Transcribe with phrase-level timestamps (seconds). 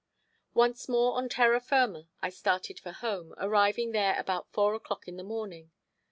[0.55, 5.15] Once more on terra firma I started for home, arriving there about four o'clock in
[5.17, 5.69] the morning.